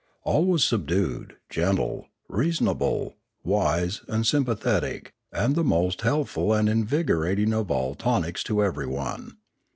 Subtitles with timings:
[0.23, 7.53] All was subdued, gentle, reasonable, wise, and sympathetic, and the most health ful and invigorating
[7.53, 9.37] of all tonics to everyone.